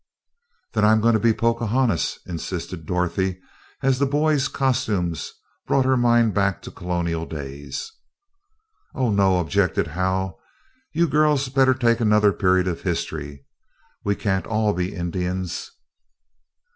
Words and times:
"Then 0.73 0.83
I'm 0.83 0.99
going 0.99 1.13
to 1.13 1.19
be 1.19 1.31
Pocahontas," 1.31 2.21
insisted 2.25 2.87
Dorothy, 2.87 3.39
as 3.83 3.99
the 3.99 4.07
boys' 4.07 4.47
costumes 4.47 5.31
brought 5.67 5.85
her 5.85 5.95
mind 5.95 6.33
back 6.33 6.63
to 6.63 6.71
Colonial 6.71 7.27
days. 7.27 7.91
"Oh, 8.95 9.11
no," 9.11 9.37
objected 9.37 9.85
Hal, 9.85 10.39
"you 10.91 11.07
girls 11.07 11.49
better 11.49 11.75
take 11.75 11.99
another 11.99 12.33
period 12.33 12.67
of 12.67 12.81
history. 12.81 13.45
We 14.03 14.15
can't 14.15 14.47
all 14.47 14.73
be 14.73 14.95
Indians." 14.95 15.69